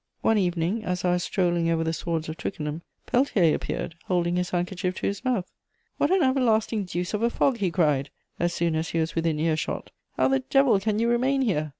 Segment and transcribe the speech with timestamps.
[0.23, 4.49] One evening, as I was strolling over the swards of Twickenham, Peltier appeared, holding his
[4.49, 5.47] handkerchief to his mouth:
[5.99, 8.09] "What an everlasting deuce of a fog!" he cried,
[8.39, 9.91] so soon as he was within earshot.
[10.17, 11.69] "How the devil can you remain here?